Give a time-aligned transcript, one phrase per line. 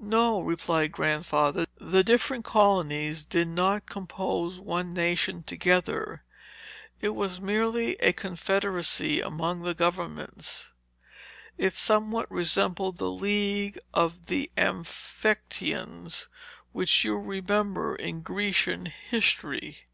[0.00, 6.24] "No," replied Grandfather, "the different colonies did not compose one nation together;
[7.00, 10.72] it was merely a confederacy among the governments.
[11.56, 16.26] It somewhat resembled the league of the Amphictyons,
[16.72, 19.86] which you remember in Grecian history.